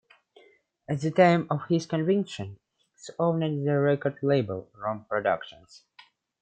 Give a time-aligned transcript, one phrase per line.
[0.89, 2.57] At the time of his conviction,
[2.89, 5.83] Hicks owned the record label Romp Productions.